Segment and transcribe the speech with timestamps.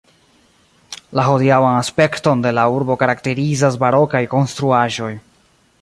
[1.19, 5.13] La hodiaŭan aspekton de la urbo karakterizas barokaj konstruaĵoj.